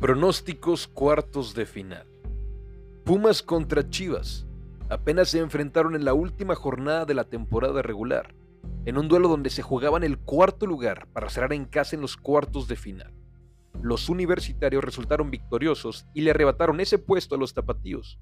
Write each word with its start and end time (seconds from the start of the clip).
Pronósticos 0.00 0.86
cuartos 0.86 1.56
de 1.56 1.66
final. 1.66 2.06
Pumas 3.02 3.42
contra 3.42 3.90
Chivas. 3.90 4.46
Apenas 4.88 5.30
se 5.30 5.40
enfrentaron 5.40 5.96
en 5.96 6.04
la 6.04 6.14
última 6.14 6.54
jornada 6.54 7.04
de 7.04 7.14
la 7.14 7.24
temporada 7.24 7.82
regular, 7.82 8.32
en 8.84 8.96
un 8.96 9.08
duelo 9.08 9.26
donde 9.26 9.50
se 9.50 9.62
jugaban 9.62 10.04
el 10.04 10.16
cuarto 10.16 10.68
lugar 10.68 11.08
para 11.12 11.28
cerrar 11.28 11.52
en 11.52 11.64
casa 11.64 11.96
en 11.96 12.02
los 12.02 12.16
cuartos 12.16 12.68
de 12.68 12.76
final. 12.76 13.12
Los 13.82 14.08
universitarios 14.08 14.84
resultaron 14.84 15.32
victoriosos 15.32 16.06
y 16.14 16.20
le 16.20 16.30
arrebataron 16.30 16.78
ese 16.78 16.98
puesto 16.98 17.34
a 17.34 17.38
los 17.38 17.52
tapatíos. 17.52 18.20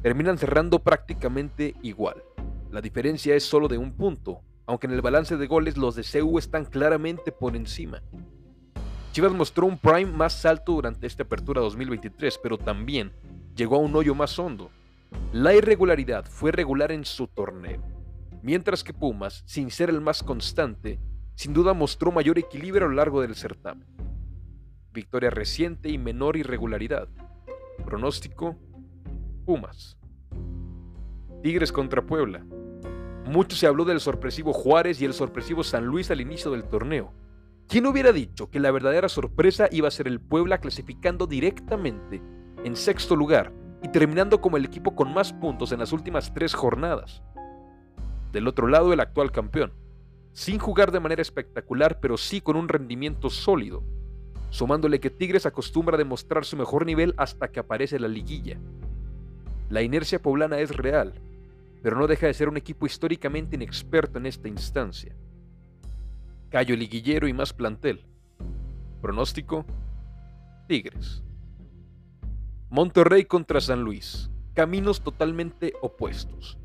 Terminan 0.00 0.38
cerrando 0.38 0.78
prácticamente 0.78 1.74
igual. 1.82 2.24
La 2.70 2.80
diferencia 2.80 3.34
es 3.34 3.44
solo 3.44 3.68
de 3.68 3.76
un 3.76 3.92
punto, 3.92 4.40
aunque 4.64 4.86
en 4.86 4.94
el 4.94 5.02
balance 5.02 5.36
de 5.36 5.46
goles 5.46 5.76
los 5.76 5.94
de 5.94 6.04
CU 6.04 6.38
están 6.38 6.64
claramente 6.64 7.32
por 7.32 7.54
encima. 7.54 8.02
Chivas 9.16 9.32
mostró 9.32 9.64
un 9.64 9.78
prime 9.78 10.12
más 10.12 10.44
alto 10.44 10.72
durante 10.72 11.06
esta 11.06 11.22
apertura 11.22 11.62
2023, 11.62 12.38
pero 12.42 12.58
también 12.58 13.14
llegó 13.56 13.76
a 13.76 13.78
un 13.78 13.96
hoyo 13.96 14.14
más 14.14 14.38
hondo. 14.38 14.70
La 15.32 15.54
irregularidad 15.54 16.26
fue 16.26 16.52
regular 16.52 16.92
en 16.92 17.06
su 17.06 17.26
torneo, 17.26 17.80
mientras 18.42 18.84
que 18.84 18.92
Pumas, 18.92 19.42
sin 19.46 19.70
ser 19.70 19.88
el 19.88 20.02
más 20.02 20.22
constante, 20.22 21.00
sin 21.34 21.54
duda 21.54 21.72
mostró 21.72 22.12
mayor 22.12 22.38
equilibrio 22.38 22.84
a 22.84 22.88
lo 22.90 22.94
largo 22.94 23.22
del 23.22 23.36
certamen. 23.36 23.88
Victoria 24.92 25.30
reciente 25.30 25.88
y 25.88 25.96
menor 25.96 26.36
irregularidad. 26.36 27.08
Pronóstico: 27.86 28.54
Pumas. 29.46 29.96
Tigres 31.42 31.72
contra 31.72 32.04
Puebla. 32.04 32.44
Mucho 33.24 33.56
se 33.56 33.66
habló 33.66 33.86
del 33.86 34.00
sorpresivo 34.00 34.52
Juárez 34.52 35.00
y 35.00 35.06
el 35.06 35.14
sorpresivo 35.14 35.64
San 35.64 35.86
Luis 35.86 36.10
al 36.10 36.20
inicio 36.20 36.50
del 36.50 36.64
torneo 36.64 37.14
¿Quién 37.68 37.86
hubiera 37.86 38.12
dicho 38.12 38.48
que 38.48 38.60
la 38.60 38.70
verdadera 38.70 39.08
sorpresa 39.08 39.68
iba 39.72 39.88
a 39.88 39.90
ser 39.90 40.06
el 40.06 40.20
Puebla 40.20 40.58
clasificando 40.58 41.26
directamente 41.26 42.22
en 42.62 42.76
sexto 42.76 43.16
lugar 43.16 43.52
y 43.82 43.88
terminando 43.88 44.40
como 44.40 44.56
el 44.56 44.64
equipo 44.64 44.94
con 44.94 45.12
más 45.12 45.32
puntos 45.32 45.72
en 45.72 45.80
las 45.80 45.92
últimas 45.92 46.32
tres 46.32 46.54
jornadas? 46.54 47.22
Del 48.30 48.46
otro 48.46 48.68
lado, 48.68 48.92
el 48.92 49.00
actual 49.00 49.32
campeón, 49.32 49.72
sin 50.32 50.60
jugar 50.60 50.92
de 50.92 51.00
manera 51.00 51.22
espectacular, 51.22 51.98
pero 51.98 52.16
sí 52.16 52.40
con 52.40 52.54
un 52.54 52.68
rendimiento 52.68 53.30
sólido, 53.30 53.82
sumándole 54.50 55.00
que 55.00 55.10
Tigres 55.10 55.44
acostumbra 55.44 55.96
a 55.96 55.98
demostrar 55.98 56.44
su 56.44 56.56
mejor 56.56 56.86
nivel 56.86 57.14
hasta 57.16 57.48
que 57.48 57.58
aparece 57.58 57.98
la 57.98 58.06
liguilla. 58.06 58.60
La 59.70 59.82
inercia 59.82 60.22
poblana 60.22 60.60
es 60.60 60.70
real, 60.76 61.14
pero 61.82 61.98
no 61.98 62.06
deja 62.06 62.28
de 62.28 62.34
ser 62.34 62.48
un 62.48 62.58
equipo 62.58 62.86
históricamente 62.86 63.56
inexperto 63.56 64.18
en 64.18 64.26
esta 64.26 64.46
instancia. 64.46 65.16
Cayo 66.56 66.74
Liguillero 66.74 67.28
y 67.28 67.34
más 67.34 67.52
plantel. 67.52 68.06
Pronóstico: 69.02 69.66
Tigres. 70.66 71.22
Monterrey 72.70 73.26
contra 73.26 73.60
San 73.60 73.82
Luis. 73.82 74.30
Caminos 74.54 75.02
totalmente 75.02 75.74
opuestos. 75.82 76.56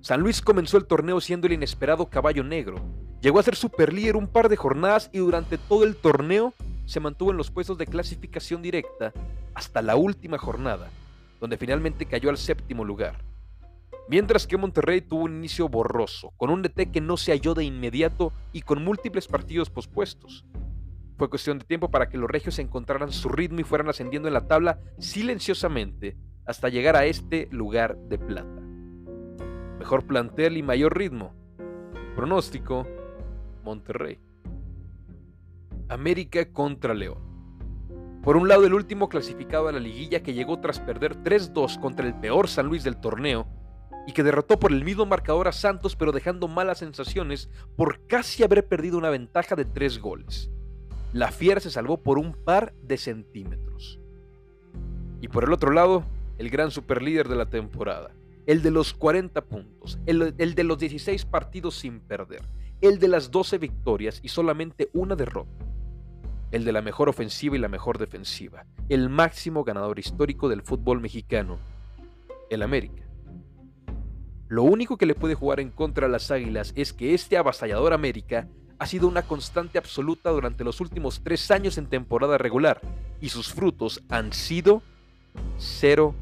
San 0.00 0.22
Luis 0.22 0.40
comenzó 0.40 0.78
el 0.78 0.86
torneo 0.86 1.20
siendo 1.20 1.46
el 1.46 1.52
inesperado 1.52 2.06
caballo 2.06 2.42
negro. 2.42 2.76
Llegó 3.20 3.38
a 3.38 3.42
ser 3.42 3.54
superlíder 3.54 4.16
un 4.16 4.28
par 4.28 4.48
de 4.48 4.56
jornadas 4.56 5.10
y 5.12 5.18
durante 5.18 5.58
todo 5.58 5.84
el 5.84 5.94
torneo 5.94 6.54
se 6.86 7.00
mantuvo 7.00 7.30
en 7.30 7.36
los 7.36 7.50
puestos 7.50 7.76
de 7.76 7.86
clasificación 7.86 8.62
directa 8.62 9.12
hasta 9.52 9.82
la 9.82 9.96
última 9.96 10.38
jornada, 10.38 10.88
donde 11.38 11.58
finalmente 11.58 12.06
cayó 12.06 12.30
al 12.30 12.38
séptimo 12.38 12.82
lugar. 12.82 13.22
Mientras 14.06 14.46
que 14.46 14.58
Monterrey 14.58 15.00
tuvo 15.00 15.24
un 15.24 15.36
inicio 15.36 15.68
borroso, 15.68 16.32
con 16.36 16.50
un 16.50 16.60
DT 16.60 16.90
que 16.92 17.00
no 17.00 17.16
se 17.16 17.32
halló 17.32 17.54
de 17.54 17.64
inmediato 17.64 18.32
y 18.52 18.60
con 18.60 18.84
múltiples 18.84 19.28
partidos 19.28 19.70
pospuestos. 19.70 20.44
Fue 21.16 21.30
cuestión 21.30 21.58
de 21.58 21.64
tiempo 21.64 21.90
para 21.90 22.08
que 22.08 22.18
los 22.18 22.28
regios 22.28 22.58
encontraran 22.58 23.12
su 23.12 23.30
ritmo 23.30 23.60
y 23.60 23.64
fueran 23.64 23.88
ascendiendo 23.88 24.28
en 24.28 24.34
la 24.34 24.46
tabla 24.46 24.78
silenciosamente 24.98 26.16
hasta 26.44 26.68
llegar 26.68 26.96
a 26.96 27.06
este 27.06 27.48
lugar 27.50 27.96
de 27.96 28.18
plata. 28.18 28.60
Mejor 29.78 30.06
plantel 30.06 30.58
y 30.58 30.62
mayor 30.62 30.98
ritmo. 30.98 31.32
Pronóstico, 32.14 32.86
Monterrey. 33.62 34.20
América 35.88 36.52
contra 36.52 36.92
León. 36.92 37.22
Por 38.22 38.36
un 38.36 38.48
lado, 38.48 38.66
el 38.66 38.74
último 38.74 39.08
clasificado 39.08 39.68
a 39.68 39.72
la 39.72 39.80
liguilla 39.80 40.22
que 40.22 40.34
llegó 40.34 40.60
tras 40.60 40.80
perder 40.80 41.16
3-2 41.22 41.80
contra 41.80 42.06
el 42.06 42.14
peor 42.14 42.48
San 42.48 42.66
Luis 42.66 42.84
del 42.84 42.98
torneo 42.98 43.46
y 44.06 44.12
que 44.12 44.22
derrotó 44.22 44.58
por 44.58 44.72
el 44.72 44.84
mismo 44.84 45.06
marcador 45.06 45.48
a 45.48 45.52
Santos 45.52 45.96
pero 45.96 46.12
dejando 46.12 46.48
malas 46.48 46.78
sensaciones 46.78 47.48
por 47.76 48.06
casi 48.06 48.42
haber 48.42 48.66
perdido 48.66 48.98
una 48.98 49.10
ventaja 49.10 49.56
de 49.56 49.64
tres 49.64 49.98
goles. 49.98 50.50
La 51.12 51.30
Fiera 51.30 51.60
se 51.60 51.70
salvó 51.70 51.98
por 51.98 52.18
un 52.18 52.32
par 52.32 52.74
de 52.82 52.98
centímetros. 52.98 54.00
Y 55.20 55.28
por 55.28 55.44
el 55.44 55.52
otro 55.52 55.70
lado, 55.70 56.04
el 56.38 56.50
gran 56.50 56.70
superlíder 56.70 57.28
de 57.28 57.36
la 57.36 57.46
temporada, 57.46 58.10
el 58.46 58.62
de 58.62 58.70
los 58.70 58.92
40 58.92 59.40
puntos, 59.44 59.98
el, 60.06 60.34
el, 60.36 60.54
de 60.54 60.64
los 60.64 60.78
16 60.78 61.24
partidos 61.24 61.76
sin 61.76 62.00
perder, 62.00 62.42
el 62.80 62.98
de 62.98 63.08
las 63.08 63.30
12 63.30 63.58
victorias 63.58 64.20
y 64.22 64.28
solamente 64.28 64.90
una 64.92 65.14
derrota, 65.14 65.64
el 66.50 66.64
de 66.64 66.72
la 66.72 66.82
mejor 66.82 67.08
ofensiva 67.08 67.56
y 67.56 67.60
la 67.60 67.68
mejor 67.68 67.98
defensiva, 67.98 68.66
el 68.88 69.08
máximo 69.08 69.64
ganador 69.64 69.98
histórico 69.98 70.48
del 70.48 70.62
fútbol 70.62 71.00
mexicano, 71.00 71.58
el 72.50 72.62
América. 72.62 73.03
Lo 74.48 74.62
único 74.62 74.98
que 74.98 75.06
le 75.06 75.14
puede 75.14 75.34
jugar 75.34 75.60
en 75.60 75.70
contra 75.70 76.06
a 76.06 76.10
las 76.10 76.30
Águilas 76.30 76.72
es 76.76 76.92
que 76.92 77.14
este 77.14 77.36
avasallador 77.36 77.92
América 77.92 78.48
ha 78.78 78.86
sido 78.86 79.08
una 79.08 79.22
constante 79.22 79.78
absoluta 79.78 80.30
durante 80.30 80.64
los 80.64 80.80
últimos 80.80 81.22
tres 81.22 81.50
años 81.50 81.78
en 81.78 81.86
temporada 81.86 82.36
regular 82.36 82.80
y 83.20 83.30
sus 83.30 83.52
frutos 83.52 84.02
han 84.10 84.32
sido 84.32 84.82
cero 85.56 86.14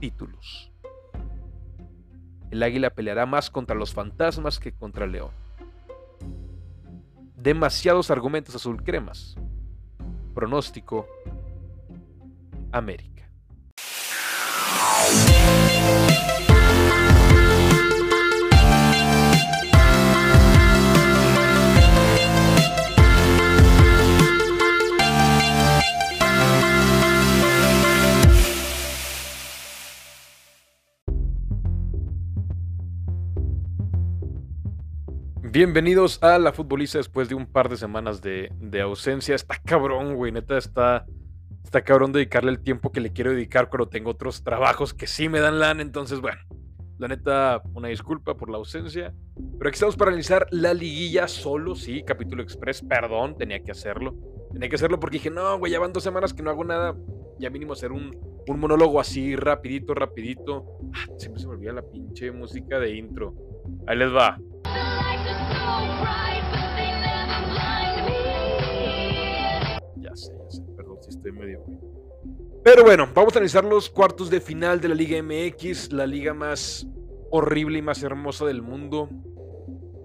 títulos. 0.00 0.72
El 2.50 2.62
Águila 2.62 2.90
peleará 2.90 3.26
más 3.26 3.50
contra 3.50 3.76
los 3.76 3.92
fantasmas 3.92 4.58
que 4.58 4.72
contra 4.72 5.04
el 5.04 5.12
León. 5.12 5.30
Demasiados 7.36 8.10
argumentos 8.10 8.54
azul 8.54 8.82
cremas. 8.82 9.36
Pronóstico 10.34 11.06
América. 12.72 13.28
Bienvenidos 35.58 36.22
a 36.22 36.38
La 36.38 36.52
Futbolista 36.52 36.98
después 36.98 37.28
de 37.28 37.34
un 37.34 37.44
par 37.44 37.68
de 37.68 37.76
semanas 37.76 38.22
de, 38.22 38.80
ausencia. 38.80 39.34
Está 39.34 39.56
cabrón, 39.60 40.14
güey. 40.14 40.30
Neta, 40.30 40.56
está, 40.56 41.04
está 41.64 41.82
cabrón 41.82 42.12
dedicarle 42.12 42.52
el 42.52 42.60
tiempo 42.60 42.92
que 42.92 43.00
le 43.00 43.12
quiero 43.12 43.32
dedicar 43.32 43.68
cuando 43.68 43.88
tengo 43.88 44.10
otros 44.12 44.44
trabajos 44.44 44.94
que 44.94 45.08
sí 45.08 45.28
me 45.28 45.40
dan 45.40 45.58
lan. 45.58 45.80
Entonces, 45.80 46.20
bueno, 46.20 46.40
la 46.98 47.08
neta, 47.08 47.60
una 47.74 47.88
disculpa 47.88 48.36
por 48.36 48.50
la 48.50 48.58
ausencia. 48.58 49.12
Pero 49.34 49.68
aquí 49.68 49.74
estamos 49.74 49.96
para 49.96 50.12
analizar 50.12 50.46
la 50.52 50.72
liguilla 50.74 51.26
solo, 51.26 51.74
sí, 51.74 52.04
capítulo 52.04 52.40
express. 52.40 52.80
Perdón, 52.82 53.36
tenía 53.36 53.60
que 53.60 53.72
hacerlo. 53.72 54.14
Tenía 54.52 54.68
que 54.68 54.76
hacerlo 54.76 55.00
porque 55.00 55.16
dije, 55.16 55.30
no, 55.30 55.58
güey, 55.58 55.72
ya 55.72 55.80
van 55.80 55.92
dos 55.92 56.04
semanas 56.04 56.32
que 56.32 56.44
no 56.44 56.50
hago 56.50 56.62
nada. 56.62 56.94
Ya 57.40 57.50
mínimo 57.50 57.72
hacer 57.72 57.90
un, 57.90 58.16
un 58.46 58.60
monólogo 58.60 59.00
así, 59.00 59.34
rapidito, 59.34 59.92
rapidito. 59.92 60.78
Ah, 60.94 61.12
siempre 61.16 61.42
se 61.42 61.48
me 61.48 61.54
olvida 61.54 61.72
la 61.72 61.82
pinche 61.82 62.30
música 62.30 62.78
de 62.78 62.94
intro. 62.94 63.34
Ahí 63.88 63.98
les 63.98 64.14
va. 64.14 64.38
Ya 69.96 70.16
sé, 70.16 70.32
ya 70.32 70.50
sé, 70.50 70.62
perdón 70.76 70.98
si 71.02 71.10
estoy 71.10 71.32
medio. 71.32 71.64
Pero 72.64 72.84
bueno, 72.84 73.08
vamos 73.14 73.34
a 73.34 73.38
analizar 73.38 73.64
los 73.64 73.88
cuartos 73.88 74.30
de 74.30 74.40
final 74.40 74.80
de 74.80 74.88
la 74.88 74.94
Liga 74.94 75.22
MX, 75.22 75.92
la 75.92 76.06
liga 76.06 76.34
más 76.34 76.86
horrible 77.30 77.78
y 77.78 77.82
más 77.82 78.02
hermosa 78.02 78.44
del 78.44 78.62
mundo. 78.62 79.08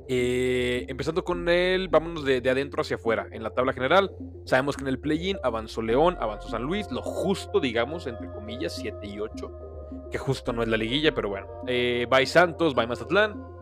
Eh, 0.08 0.86
empezando 0.90 1.24
con 1.24 1.48
él, 1.48 1.88
vámonos 1.88 2.26
de, 2.26 2.42
de, 2.42 2.50
adentro 2.50 2.82
hacia 2.82 2.96
afuera. 2.96 3.28
En 3.32 3.44
la 3.44 3.52
tabla 3.52 3.74
general, 3.74 4.12
sabemos 4.46 4.76
que 4.76 4.84
en 4.84 4.90
el 4.90 5.00
play-in 5.00 5.38
avanzó 5.44 5.82
León, 5.82 6.18
avanzó 6.20 6.50
San 6.50 6.64
Luis, 6.64 6.92
lo 6.92 7.02
justo, 7.02 7.60
digamos, 7.60 8.08
entre 8.08 8.30
comillas, 8.32 8.76
7 8.76 9.08
y 9.08 9.20
8. 9.20 10.10
Que 10.12 10.18
justo 10.18 10.54
no 10.54 10.62
es 10.62 10.68
la 10.68 10.78
liguilla, 10.78 11.14
pero 11.14 11.30
bueno. 11.30 11.48
Eh, 11.68 12.08
Santos, 12.26 12.76
by 12.76 12.88
Mazatlán, 12.88 13.53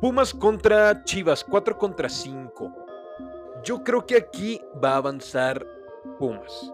Pumas 0.00 0.32
contra 0.32 1.02
Chivas, 1.02 1.42
4 1.42 1.76
contra 1.76 2.08
5. 2.08 2.72
Yo 3.64 3.82
creo 3.82 4.06
que 4.06 4.16
aquí 4.16 4.62
va 4.82 4.92
a 4.92 4.96
avanzar 4.98 5.66
Pumas. 6.20 6.72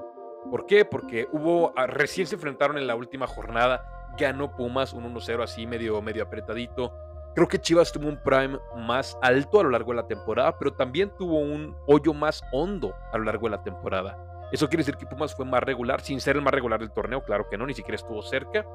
¿Por 0.51 0.67
qué? 0.67 0.85
Porque 0.85 1.27
hubo, 1.33 1.73
ah, 1.75 1.87
recién 1.87 2.27
se 2.27 2.35
enfrentaron 2.35 2.77
en 2.77 2.87
la 2.87 2.95
última 2.95 3.27
jornada, 3.27 4.13
ganó 4.19 4.55
Pumas 4.55 4.93
un 4.93 5.05
1-0 5.05 5.43
así 5.43 5.67
medio, 5.67 6.03
medio 6.03 6.25
apretadito. 6.25 6.93
Creo 7.35 7.49
que 7.49 7.59
Chivas 7.59 7.93
tuvo 7.93 8.09
un 8.09 8.23
prime 8.23 8.59
más 8.77 9.17
alto 9.23 9.59
a 9.59 9.63
lo 9.63 9.71
largo 9.71 9.93
de 9.93 10.03
la 10.03 10.07
temporada, 10.07 10.59
pero 10.59 10.75
también 10.75 11.11
tuvo 11.17 11.39
un 11.39 11.75
hoyo 11.87 12.13
más 12.13 12.43
hondo 12.53 12.95
a 13.11 13.17
lo 13.17 13.25
largo 13.25 13.47
de 13.47 13.57
la 13.57 13.63
temporada. 13.63 14.19
¿Eso 14.53 14.69
quiere 14.69 14.83
decir 14.83 14.97
que 14.99 15.07
Pumas 15.07 15.35
fue 15.35 15.47
más 15.47 15.63
regular? 15.63 16.03
Sin 16.03 16.21
ser 16.21 16.37
el 16.37 16.43
más 16.43 16.53
regular 16.53 16.79
del 16.79 16.93
torneo, 16.93 17.25
claro 17.25 17.49
que 17.49 17.57
no, 17.57 17.65
ni 17.65 17.73
siquiera 17.73 17.97
estuvo 17.97 18.21
cerca. 18.21 18.67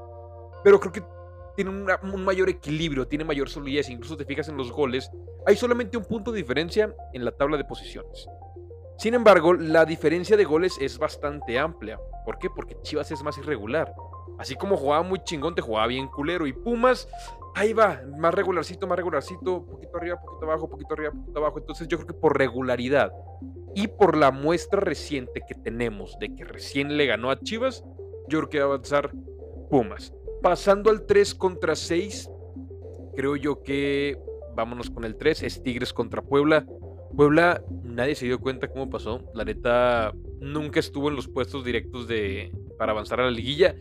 Pero 0.63 0.79
creo 0.79 0.91
que 0.91 1.03
tiene 1.59 1.71
un 1.71 2.23
mayor 2.23 2.47
equilibrio, 2.47 3.05
tiene 3.05 3.25
mayor 3.25 3.49
solidez. 3.49 3.89
Incluso 3.89 4.15
te 4.15 4.23
fijas 4.23 4.47
en 4.47 4.55
los 4.55 4.71
goles, 4.71 5.11
hay 5.45 5.57
solamente 5.57 5.97
un 5.97 6.05
punto 6.05 6.31
de 6.31 6.37
diferencia 6.37 6.95
en 7.11 7.25
la 7.25 7.31
tabla 7.31 7.57
de 7.57 7.65
posiciones. 7.65 8.29
Sin 8.97 9.13
embargo, 9.13 9.53
la 9.53 9.83
diferencia 9.83 10.37
de 10.37 10.45
goles 10.45 10.77
es 10.79 10.97
bastante 10.97 11.59
amplia. 11.59 11.99
¿Por 12.23 12.39
qué? 12.39 12.49
Porque 12.49 12.77
Chivas 12.81 13.11
es 13.11 13.21
más 13.23 13.37
irregular. 13.39 13.93
Así 14.37 14.55
como 14.55 14.77
jugaba 14.77 15.03
muy 15.03 15.21
chingón, 15.25 15.53
te 15.53 15.61
jugaba 15.61 15.87
bien 15.87 16.07
culero. 16.07 16.47
Y 16.47 16.53
Pumas, 16.53 17.09
ahí 17.55 17.73
va, 17.73 18.03
más 18.17 18.33
regularcito, 18.33 18.87
más 18.87 18.95
regularcito, 18.97 19.65
poquito 19.65 19.97
arriba, 19.97 20.17
poquito 20.21 20.45
abajo, 20.45 20.69
poquito 20.69 20.93
arriba, 20.93 21.11
poquito 21.11 21.39
abajo. 21.39 21.59
Entonces 21.59 21.89
yo 21.89 21.97
creo 21.97 22.07
que 22.07 22.13
por 22.13 22.37
regularidad 22.37 23.11
y 23.75 23.87
por 23.87 24.15
la 24.15 24.31
muestra 24.31 24.79
reciente 24.79 25.41
que 25.45 25.55
tenemos 25.55 26.17
de 26.19 26.33
que 26.35 26.45
recién 26.45 26.95
le 26.95 27.05
ganó 27.05 27.31
a 27.31 27.39
Chivas, 27.41 27.83
yo 28.29 28.39
creo 28.39 28.49
que 28.49 28.59
va 28.59 28.63
a 28.63 28.67
avanzar 28.75 29.11
Pumas. 29.69 30.13
Pasando 30.41 30.89
al 30.89 31.05
3 31.05 31.35
contra 31.35 31.75
6, 31.75 32.29
creo 33.15 33.35
yo 33.35 33.61
que 33.61 34.17
vámonos 34.55 34.89
con 34.89 35.03
el 35.03 35.15
3, 35.15 35.43
es 35.43 35.63
Tigres 35.63 35.93
contra 35.93 36.21
Puebla. 36.21 36.65
Puebla, 37.15 37.63
nadie 37.83 38.15
se 38.15 38.25
dio 38.25 38.39
cuenta 38.39 38.69
cómo 38.69 38.89
pasó. 38.89 39.23
La 39.33 39.43
neta, 39.43 40.13
nunca 40.39 40.79
estuvo 40.79 41.09
en 41.09 41.15
los 41.15 41.27
puestos 41.27 41.65
directos 41.65 42.07
de, 42.07 42.53
para 42.77 42.93
avanzar 42.93 43.19
a 43.19 43.25
la 43.25 43.31
liguilla. 43.31 43.75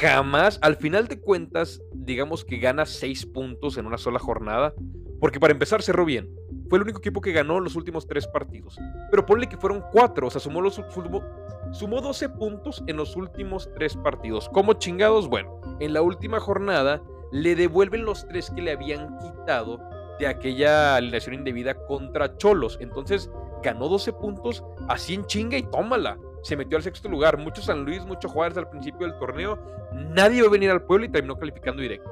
Jamás, 0.00 0.58
al 0.62 0.76
final 0.76 1.08
de 1.08 1.20
cuentas, 1.20 1.80
digamos 1.92 2.44
que 2.44 2.58
gana 2.58 2.86
6 2.86 3.26
puntos 3.26 3.76
en 3.76 3.86
una 3.86 3.98
sola 3.98 4.18
jornada. 4.18 4.74
Porque 5.20 5.40
para 5.40 5.52
empezar 5.52 5.82
cerró 5.82 6.04
bien. 6.04 6.30
Fue 6.68 6.78
el 6.78 6.82
único 6.82 6.98
equipo 6.98 7.20
que 7.20 7.32
ganó 7.32 7.60
los 7.60 7.76
últimos 7.76 8.06
3 8.06 8.28
partidos. 8.28 8.76
Pero 9.10 9.24
ponle 9.24 9.48
que 9.48 9.56
fueron 9.56 9.82
4, 9.92 10.26
o 10.26 10.30
sea, 10.30 10.40
sumó, 10.40 10.60
los, 10.60 10.80
sumó 11.72 12.00
12 12.00 12.28
puntos 12.30 12.82
en 12.86 12.96
los 12.96 13.16
últimos 13.16 13.70
3 13.74 13.96
partidos. 13.98 14.48
¿Cómo 14.50 14.74
chingados? 14.74 15.28
Bueno, 15.28 15.60
en 15.80 15.92
la 15.92 16.02
última 16.02 16.40
jornada 16.40 17.02
le 17.32 17.54
devuelven 17.54 18.04
los 18.04 18.26
3 18.28 18.52
que 18.54 18.62
le 18.62 18.72
habían 18.72 19.18
quitado 19.18 19.80
de 20.18 20.26
aquella 20.26 20.96
alineación 20.96 21.34
indebida 21.34 21.74
contra 21.86 22.36
Cholos. 22.36 22.78
Entonces 22.80 23.30
ganó 23.62 23.88
12 23.88 24.12
puntos 24.14 24.64
así 24.88 25.14
en 25.14 25.26
chinga 25.26 25.58
y 25.58 25.62
tómala. 25.64 26.18
Se 26.42 26.56
metió 26.56 26.76
al 26.76 26.82
sexto 26.82 27.08
lugar. 27.08 27.38
Mucho 27.38 27.62
San 27.62 27.84
Luis, 27.84 28.04
mucho 28.06 28.28
Juárez 28.28 28.56
al 28.56 28.68
principio 28.68 29.06
del 29.06 29.18
torneo. 29.18 29.58
Nadie 29.92 30.42
va 30.42 30.48
a 30.48 30.50
venir 30.50 30.70
al 30.70 30.82
pueblo 30.82 31.06
y 31.06 31.08
terminó 31.08 31.36
calificando 31.36 31.82
directo. 31.82 32.10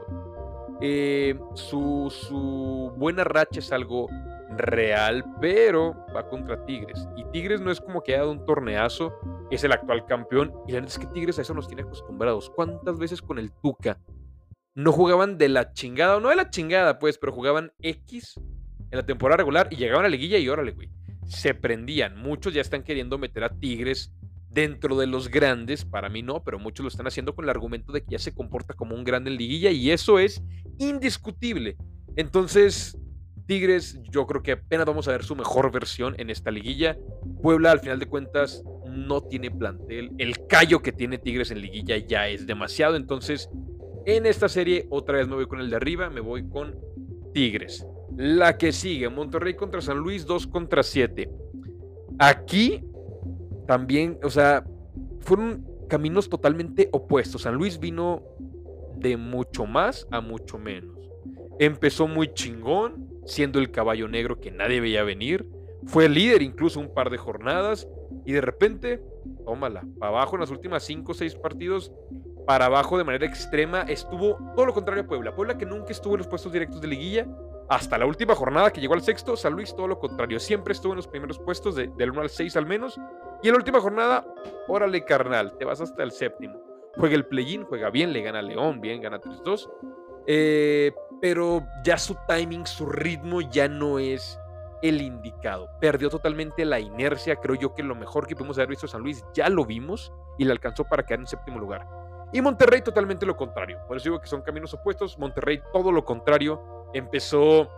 Eh, 0.80 1.38
su 1.54 2.92
buena 2.96 3.24
racha 3.24 3.60
es 3.60 3.72
algo 3.72 4.08
real, 4.56 5.24
pero 5.40 5.94
va 6.14 6.28
contra 6.28 6.64
Tigres. 6.64 7.06
Y 7.16 7.24
Tigres 7.32 7.60
no 7.60 7.70
es 7.70 7.80
como 7.80 8.02
que 8.02 8.12
haya 8.12 8.20
dado 8.20 8.32
un 8.32 8.44
torneazo, 8.44 9.12
es 9.50 9.64
el 9.64 9.72
actual 9.72 10.06
campeón. 10.06 10.52
Y 10.66 10.72
la 10.72 10.80
verdad 10.80 10.90
es 10.90 10.98
que 10.98 11.12
Tigres 11.12 11.38
a 11.38 11.42
eso 11.42 11.54
nos 11.54 11.68
tiene 11.68 11.82
acostumbrados. 11.82 12.50
¿Cuántas 12.50 12.98
veces 12.98 13.22
con 13.22 13.38
el 13.38 13.52
Tuca 13.62 13.98
no 14.74 14.92
jugaban 14.92 15.38
de 15.38 15.48
la 15.48 15.72
chingada, 15.72 16.16
o 16.16 16.20
no 16.20 16.30
de 16.30 16.36
la 16.36 16.50
chingada, 16.50 16.98
pues, 16.98 17.18
pero 17.18 17.32
jugaban 17.32 17.72
X 17.80 18.34
en 18.90 18.98
la 18.98 19.06
temporada 19.06 19.38
regular 19.38 19.68
y 19.70 19.76
llegaban 19.76 20.04
a 20.04 20.08
la 20.08 20.12
liguilla 20.12 20.38
y 20.38 20.48
órale, 20.48 20.72
güey. 20.72 20.90
Se 21.26 21.54
prendían. 21.54 22.16
Muchos 22.18 22.52
ya 22.52 22.60
están 22.60 22.82
queriendo 22.82 23.18
meter 23.18 23.44
a 23.44 23.48
Tigres 23.48 24.12
dentro 24.50 24.96
de 24.96 25.06
los 25.06 25.28
grandes. 25.28 25.84
Para 25.84 26.08
mí 26.08 26.22
no, 26.22 26.42
pero 26.42 26.58
muchos 26.58 26.84
lo 26.84 26.88
están 26.88 27.06
haciendo 27.06 27.34
con 27.34 27.44
el 27.44 27.50
argumento 27.50 27.92
de 27.92 28.02
que 28.02 28.12
ya 28.12 28.18
se 28.18 28.34
comporta 28.34 28.74
como 28.74 28.94
un 28.94 29.04
grande 29.04 29.30
en 29.30 29.36
liguilla 29.36 29.70
y 29.70 29.90
eso 29.90 30.18
es 30.18 30.42
indiscutible. 30.78 31.76
Entonces, 32.16 32.98
Tigres, 33.46 34.00
yo 34.10 34.26
creo 34.26 34.42
que 34.42 34.52
apenas 34.52 34.86
vamos 34.86 35.08
a 35.08 35.12
ver 35.12 35.24
su 35.24 35.36
mejor 35.36 35.70
versión 35.70 36.14
en 36.18 36.30
esta 36.30 36.50
liguilla. 36.50 36.96
Puebla, 37.42 37.72
al 37.72 37.80
final 37.80 37.98
de 37.98 38.06
cuentas, 38.06 38.62
no 38.88 39.20
tiene 39.22 39.50
plantel. 39.50 40.12
El 40.18 40.46
callo 40.46 40.80
que 40.80 40.92
tiene 40.92 41.18
Tigres 41.18 41.50
en 41.50 41.60
liguilla 41.60 41.96
ya 41.98 42.28
es 42.28 42.46
demasiado. 42.46 42.96
Entonces, 42.96 43.50
en 44.06 44.26
esta 44.26 44.48
serie, 44.48 44.86
otra 44.90 45.18
vez 45.18 45.28
me 45.28 45.34
voy 45.34 45.46
con 45.46 45.60
el 45.60 45.70
de 45.70 45.76
arriba, 45.76 46.10
me 46.10 46.20
voy 46.20 46.48
con 46.48 46.74
Tigres. 47.32 47.86
La 48.16 48.56
que 48.56 48.72
sigue, 48.72 49.08
Monterrey 49.08 49.54
contra 49.54 49.80
San 49.80 49.98
Luis, 49.98 50.24
2 50.24 50.46
contra 50.46 50.82
7. 50.82 51.30
Aquí 52.18 52.84
también, 53.66 54.18
o 54.22 54.30
sea, 54.30 54.64
fueron 55.20 55.66
caminos 55.88 56.28
totalmente 56.28 56.88
opuestos. 56.92 57.42
San 57.42 57.54
Luis 57.54 57.78
vino 57.78 58.22
de 58.96 59.16
mucho 59.16 59.66
más 59.66 60.06
a 60.10 60.20
mucho 60.20 60.58
menos. 60.58 60.98
Empezó 61.58 62.06
muy 62.06 62.32
chingón, 62.32 63.08
siendo 63.26 63.58
el 63.58 63.70
caballo 63.70 64.08
negro 64.08 64.40
que 64.40 64.50
nadie 64.50 64.80
veía 64.80 65.02
venir. 65.04 65.46
Fue 65.86 66.08
líder 66.08 66.42
incluso 66.42 66.80
un 66.80 66.92
par 66.94 67.10
de 67.10 67.18
jornadas 67.18 67.88
y 68.24 68.32
de 68.32 68.40
repente, 68.40 69.02
tómala, 69.44 69.84
para 69.98 70.10
abajo 70.10 70.36
en 70.36 70.40
las 70.40 70.50
últimas 70.50 70.82
5 70.84 71.12
o 71.12 71.14
6 71.14 71.34
partidos, 71.36 71.92
para 72.46 72.66
abajo 72.66 72.96
de 72.98 73.04
manera 73.04 73.26
extrema. 73.26 73.82
Estuvo 73.82 74.38
todo 74.54 74.66
lo 74.66 74.74
contrario 74.74 75.04
a 75.04 75.06
Puebla. 75.06 75.34
Puebla 75.34 75.58
que 75.58 75.66
nunca 75.66 75.92
estuvo 75.92 76.14
en 76.14 76.18
los 76.18 76.26
puestos 76.26 76.52
directos 76.52 76.80
de 76.80 76.88
liguilla. 76.88 77.26
Hasta 77.68 77.96
la 77.96 78.06
última 78.06 78.34
jornada 78.34 78.70
que 78.70 78.80
llegó 78.80 78.94
al 78.94 79.00
sexto, 79.00 79.36
San 79.36 79.54
Luis 79.54 79.74
todo 79.74 79.88
lo 79.88 79.98
contrario. 79.98 80.38
Siempre 80.38 80.72
estuvo 80.72 80.92
en 80.92 80.98
los 80.98 81.08
primeros 81.08 81.38
puestos, 81.38 81.74
de, 81.74 81.90
del 81.96 82.10
1 82.10 82.22
al 82.22 82.30
6 82.30 82.56
al 82.56 82.66
menos. 82.66 82.98
Y 83.42 83.48
en 83.48 83.54
la 83.54 83.58
última 83.58 83.80
jornada, 83.80 84.26
órale 84.68 85.04
carnal, 85.04 85.56
te 85.58 85.64
vas 85.64 85.80
hasta 85.80 86.02
el 86.02 86.12
séptimo. 86.12 86.60
Juega 86.96 87.14
el 87.14 87.26
play-in, 87.26 87.64
juega 87.64 87.90
bien, 87.90 88.12
le 88.12 88.22
gana 88.22 88.38
a 88.38 88.42
León, 88.42 88.80
bien, 88.80 89.00
gana 89.00 89.20
3-2. 89.20 89.68
Eh, 90.26 90.92
pero 91.20 91.66
ya 91.84 91.98
su 91.98 92.16
timing, 92.26 92.66
su 92.66 92.86
ritmo 92.86 93.40
ya 93.40 93.68
no 93.68 93.98
es 93.98 94.38
el 94.82 95.00
indicado. 95.00 95.70
Perdió 95.80 96.10
totalmente 96.10 96.64
la 96.64 96.78
inercia. 96.78 97.36
Creo 97.36 97.56
yo 97.56 97.74
que 97.74 97.82
lo 97.82 97.94
mejor 97.94 98.26
que 98.26 98.36
pudimos 98.36 98.58
haber 98.58 98.68
visto 98.68 98.86
San 98.86 99.02
Luis 99.02 99.24
ya 99.32 99.48
lo 99.48 99.64
vimos 99.64 100.12
y 100.38 100.44
le 100.44 100.52
alcanzó 100.52 100.84
para 100.84 101.04
quedar 101.04 101.20
en 101.20 101.26
séptimo 101.26 101.58
lugar. 101.58 101.86
Y 102.32 102.42
Monterrey 102.42 102.82
totalmente 102.82 103.24
lo 103.24 103.36
contrario. 103.36 103.80
Por 103.86 103.96
eso 103.96 104.04
digo 104.04 104.20
que 104.20 104.26
son 104.26 104.42
caminos 104.42 104.74
opuestos. 104.74 105.18
Monterrey 105.18 105.62
todo 105.72 105.92
lo 105.92 106.04
contrario. 106.04 106.90
Empezó 106.92 107.70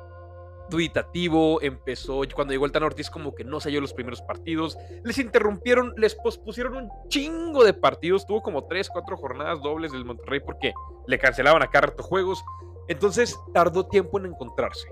duitativo, 0.71 1.61
empezó 1.63 2.23
cuando 2.35 2.53
llegó 2.53 2.67
el 2.67 2.73
Tan 2.73 2.83
Ortiz 2.83 3.11
como 3.11 3.35
que 3.35 3.45
no 3.45 3.61
salió 3.61 3.81
los 3.81 3.95
primeros 3.95 4.23
partidos, 4.23 4.77
les 5.05 5.19
interrumpieron, 5.19 5.95
les 5.97 6.15
pospusieron 6.15 6.77
un 6.77 6.91
chingo 7.09 7.65
de 7.65 7.73
partidos, 7.73 8.27
tuvo 8.27 8.43
como 8.43 8.65
3, 8.65 8.89
4 8.91 9.17
jornadas 9.17 9.63
dobles 9.63 9.93
del 9.93 10.05
Monterrey 10.05 10.41
porque 10.41 10.73
le 11.07 11.19
cancelaban 11.19 11.63
a 11.63 11.71
cada 11.71 11.93
juegos, 12.03 12.45
entonces 12.89 13.39
tardó 13.53 13.87
tiempo 13.87 14.19
en 14.19 14.27
encontrarse 14.27 14.89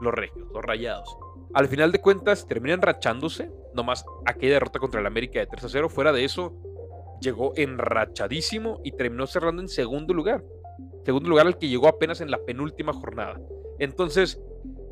los 0.00 0.14
regios, 0.14 0.46
los 0.52 0.62
rayados. 0.62 1.16
Al 1.54 1.68
final 1.68 1.90
de 1.92 2.00
cuentas 2.00 2.46
terminan 2.46 2.82
rachándose, 2.82 3.50
nomás 3.74 4.04
aquella 4.26 4.54
derrota 4.54 4.78
contra 4.78 5.00
el 5.00 5.06
América 5.06 5.40
de 5.40 5.46
3 5.46 5.64
a 5.64 5.68
0, 5.68 5.88
fuera 5.88 6.12
de 6.12 6.24
eso 6.24 6.54
llegó 7.20 7.52
enrachadísimo 7.56 8.80
y 8.84 8.92
terminó 8.92 9.26
cerrando 9.26 9.62
en 9.62 9.68
segundo 9.68 10.12
lugar. 10.12 10.44
Segundo 11.04 11.30
lugar 11.30 11.46
al 11.46 11.56
que 11.56 11.68
llegó 11.68 11.88
apenas 11.88 12.20
en 12.20 12.30
la 12.30 12.38
penúltima 12.38 12.92
jornada. 12.92 13.40
Entonces, 13.78 14.40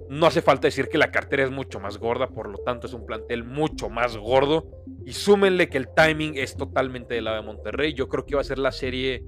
no 0.09 0.27
hace 0.27 0.43
falta 0.43 0.69
decir 0.69 0.89
que 0.89 0.99
la 0.99 1.11
cartera 1.11 1.45
es 1.45 1.51
mucho 1.51 1.81
más 1.81 1.99
gorda, 1.99 2.29
por 2.29 2.49
lo 2.49 2.59
tanto 2.59 2.87
es 2.87 2.93
un 2.93 3.07
plantel 3.07 3.45
mucho 3.45 3.89
más 3.89 4.17
gordo. 4.17 4.67
Y 5.05 5.13
súmenle 5.13 5.69
que 5.69 5.79
el 5.79 5.89
timing 5.95 6.37
es 6.37 6.57
totalmente 6.57 7.15
del 7.15 7.25
lado 7.25 7.37
de 7.39 7.43
Monterrey. 7.43 7.95
Yo 7.95 8.09
creo 8.09 8.25
que 8.25 8.35
va 8.35 8.41
a 8.41 8.45
ser 8.45 8.59
la 8.59 8.73
serie 8.73 9.25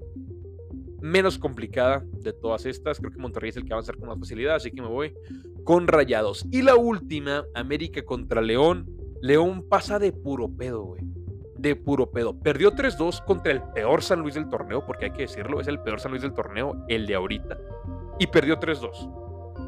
menos 1.01 1.39
complicada 1.39 2.05
de 2.23 2.33
todas 2.33 2.67
estas. 2.67 2.99
Creo 2.99 3.13
que 3.13 3.19
Monterrey 3.19 3.51
es 3.51 3.57
el 3.57 3.65
que 3.65 3.71
va 3.71 3.75
a 3.75 3.79
avanzar 3.79 3.97
con 3.97 4.09
más 4.09 4.19
facilidad, 4.19 4.57
así 4.57 4.71
que 4.71 4.83
me 4.83 4.89
voy 4.89 5.15
con 5.65 5.87
Rayados. 5.87 6.47
Y 6.51 6.63
la 6.63 6.77
última, 6.77 7.45
América 7.55 8.03
contra 8.03 8.41
León. 8.41 8.91
León 9.23 9.67
pasa 9.69 9.99
de 9.99 10.13
puro 10.13 10.49
pedo, 10.49 10.83
güey 10.83 11.03
de 11.59 11.75
puro 11.75 12.11
pedo. 12.11 12.39
Perdió 12.39 12.73
3-2 12.73 13.25
contra 13.25 13.53
el 13.53 13.63
peor 13.75 14.03
San 14.03 14.21
Luis 14.21 14.35
del 14.35 14.49
torneo, 14.49 14.85
porque 14.85 15.07
hay 15.07 15.11
que 15.13 15.23
decirlo, 15.23 15.61
es 15.61 15.69
el 15.69 15.81
peor 15.81 16.01
San 16.01 16.11
Luis 16.13 16.23
del 16.23 16.35
torneo, 16.35 16.85
el 16.89 17.07
de 17.07 17.15
ahorita. 17.15 17.59
Y 18.19 18.27
perdió 18.27 18.59
3-2. 18.59 19.26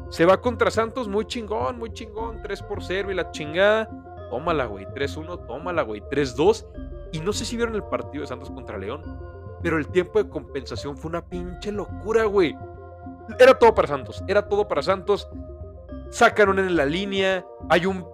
Se 0.09 0.25
va 0.25 0.41
contra 0.41 0.71
Santos, 0.71 1.07
muy 1.07 1.25
chingón, 1.25 1.77
muy 1.77 1.91
chingón, 1.93 2.41
3 2.41 2.63
por 2.63 2.83
0 2.83 3.11
y 3.11 3.15
la 3.15 3.31
chingada. 3.31 3.89
Tómala, 4.29 4.65
güey, 4.65 4.85
3-1, 4.87 5.45
tómala, 5.47 5.83
güey, 5.83 6.01
3-2. 6.01 6.65
Y 7.11 7.19
no 7.19 7.33
sé 7.33 7.45
si 7.45 7.57
vieron 7.57 7.75
el 7.75 7.83
partido 7.83 8.21
de 8.21 8.27
Santos 8.27 8.51
contra 8.51 8.77
León, 8.77 9.01
pero 9.61 9.77
el 9.77 9.87
tiempo 9.87 10.21
de 10.21 10.29
compensación 10.29 10.97
fue 10.97 11.09
una 11.09 11.25
pinche 11.25 11.71
locura, 11.71 12.25
güey. 12.25 12.55
Era 13.39 13.53
todo 13.53 13.73
para 13.73 13.87
Santos, 13.87 14.23
era 14.27 14.47
todo 14.47 14.67
para 14.67 14.81
Santos. 14.81 15.29
Sacaron 16.09 16.59
en 16.59 16.75
la 16.75 16.85
línea, 16.85 17.45
hay 17.69 17.85
un 17.85 18.05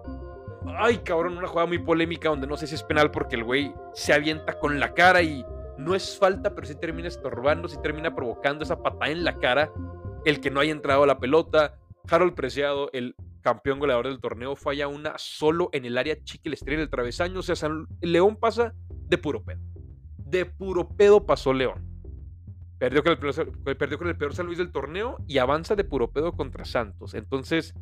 ay 0.78 0.98
cabrón, 0.98 1.38
una 1.38 1.46
jugada 1.46 1.66
muy 1.66 1.78
polémica 1.78 2.28
donde 2.28 2.46
no 2.46 2.56
sé 2.56 2.66
si 2.66 2.74
es 2.74 2.82
penal 2.82 3.10
porque 3.10 3.36
el 3.36 3.44
güey 3.44 3.72
se 3.94 4.12
avienta 4.12 4.58
con 4.58 4.80
la 4.80 4.92
cara 4.94 5.22
y 5.22 5.44
no 5.78 5.94
es 5.94 6.18
falta, 6.18 6.54
pero 6.54 6.66
sí 6.66 6.74
termina 6.74 7.08
estorbando, 7.08 7.68
sí 7.68 7.76
termina 7.82 8.14
provocando 8.14 8.64
esa 8.64 8.82
patada 8.82 9.10
en 9.10 9.24
la 9.24 9.34
cara, 9.34 9.70
el 10.24 10.40
que 10.40 10.50
no 10.50 10.60
haya 10.60 10.72
entrado 10.72 11.02
a 11.04 11.06
la 11.06 11.18
pelota. 11.18 11.78
Harold 12.08 12.34
Preciado, 12.34 12.90
el 12.92 13.14
campeón 13.40 13.78
goleador 13.78 14.06
del 14.06 14.20
torneo, 14.20 14.56
falla 14.56 14.88
una 14.88 15.14
solo 15.18 15.68
en 15.72 15.84
el 15.84 15.98
área 15.98 16.16
chica, 16.22 16.48
le 16.50 16.54
estrella 16.54 16.82
el 16.82 16.90
travesaño. 16.90 17.40
O 17.40 17.42
sea, 17.42 17.54
el 18.00 18.12
León 18.12 18.36
pasa 18.36 18.74
de 18.88 19.18
puro 19.18 19.42
pedo. 19.42 19.60
De 20.16 20.46
puro 20.46 20.88
pedo 20.88 21.24
pasó 21.26 21.52
León. 21.52 21.86
Perdió 22.78 23.02
con, 23.02 23.12
el, 23.12 23.76
perdió 23.76 23.98
con 23.98 24.08
el 24.08 24.16
peor 24.16 24.34
San 24.34 24.46
Luis 24.46 24.58
del 24.58 24.70
torneo 24.70 25.16
y 25.26 25.38
avanza 25.38 25.76
de 25.76 25.84
puro 25.84 26.10
pedo 26.10 26.32
contra 26.32 26.64
Santos. 26.64 27.14
Entonces, 27.14 27.74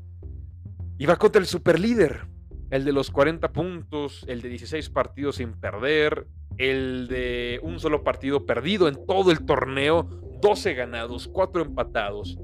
iba 0.99 1.17
contra 1.17 1.41
el 1.41 1.47
superlíder 1.47 2.29
El 2.71 2.85
de 2.85 2.93
los 2.93 3.11
40 3.11 3.53
puntos, 3.53 4.25
el 4.29 4.41
de 4.41 4.51
16 4.51 4.91
partidos 4.91 5.37
sin 5.37 5.53
perder, 5.53 6.29
el 6.59 7.09
de 7.09 7.59
un 7.63 7.81
solo 7.81 8.05
partido 8.05 8.47
perdido 8.47 8.87
en 8.87 9.05
todo 9.07 9.33
el 9.33 9.45
torneo, 9.45 10.05
12 10.41 10.75
ganados, 10.75 11.29
4 11.29 11.63
empatados, 11.63 12.39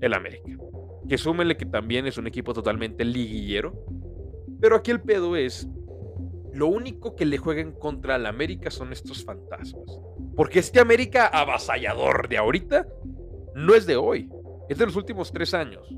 el 0.00 0.14
América. 0.14 0.56
Que 1.08 1.18
súmenle 1.18 1.56
que 1.56 1.66
también 1.66 2.06
es 2.06 2.18
un 2.18 2.26
equipo 2.26 2.54
totalmente 2.54 3.04
liguillero. 3.04 3.84
Pero 4.60 4.76
aquí 4.76 4.90
el 4.90 5.00
pedo 5.00 5.36
es, 5.36 5.68
lo 6.52 6.66
único 6.66 7.16
que 7.16 7.24
le 7.24 7.38
jueguen 7.38 7.72
contra 7.72 8.16
el 8.16 8.26
América 8.26 8.70
son 8.70 8.92
estos 8.92 9.24
fantasmas. 9.24 10.00
Porque 10.36 10.58
este 10.58 10.80
América 10.80 11.26
avasallador 11.26 12.28
de 12.28 12.38
ahorita 12.38 12.86
no 13.54 13.74
es 13.74 13.86
de 13.86 13.96
hoy, 13.96 14.28
es 14.68 14.78
de 14.78 14.86
los 14.86 14.96
últimos 14.96 15.32
tres 15.32 15.54
años. 15.54 15.88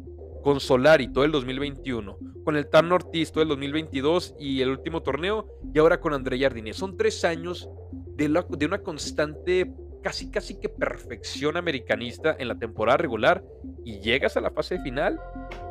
Con 0.43 0.61
Solari 0.61 1.09
todo 1.09 1.25
el 1.25 1.33
2021, 1.33 2.19
con 2.45 2.57
el 2.57 2.69
Tan 2.69 2.93
Ortiz 2.93 3.33
todo 3.33 3.43
el 3.43 3.49
2022 3.49 4.35
y 4.39 4.61
el 4.61 4.71
último 4.71 5.03
torneo, 5.03 5.49
y 5.73 5.79
ahora 5.79 6.01
con 6.01 6.13
André 6.13 6.39
Jardine. 6.39 6.75
Son 6.75 6.97
tres 6.97 7.25
años 7.25 7.69
de, 8.15 8.29
de 8.29 8.67
una 8.67 8.83
constante, 8.83 9.73
casi 10.05 10.31
casi 10.31 10.61
que 10.61 10.69
perfección 10.69 11.57
americanista 11.57 12.37
en 12.39 12.47
la 12.47 12.55
temporada 12.55 12.99
regular, 12.99 13.43
y 13.85 13.99
llegas 13.99 14.37
a 14.37 14.41
la 14.41 14.51
fase 14.51 14.79
final 14.83 15.21